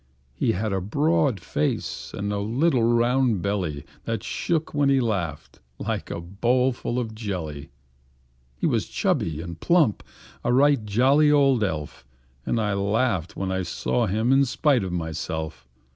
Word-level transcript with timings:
He 0.33 0.53
had 0.53 0.73
a 0.73 0.81
broad 0.81 1.39
face, 1.39 2.11
and 2.11 2.33
a 2.33 2.39
little 2.39 2.81
round 2.81 3.43
belly 3.43 3.85
That 4.05 4.23
shook 4.23 4.73
when 4.73 4.89
he 4.89 4.99
laughed, 4.99 5.59
like 5.77 6.09
a 6.09 6.19
bowl 6.19 6.73
full 6.73 6.97
of 6.97 7.13
jelly. 7.13 7.69
He 8.57 8.65
was 8.65 8.87
chubby 8.87 9.43
and 9.43 9.59
plump 9.59 10.01
a 10.43 10.51
right 10.51 10.83
jolly 10.83 11.31
old 11.31 11.63
elf; 11.63 12.03
And 12.47 12.59
I 12.59 12.73
laughed 12.73 13.35
when 13.35 13.51
I 13.51 13.61
saw 13.61 14.07
him 14.07 14.31
in 14.31 14.43
spite 14.45 14.83
of 14.83 14.91
myself. 14.91 15.67